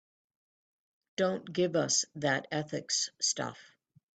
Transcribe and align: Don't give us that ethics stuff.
Don't 1.15 1.53
give 1.53 1.75
us 1.75 2.05
that 2.15 2.47
ethics 2.51 3.11
stuff. 3.19 3.59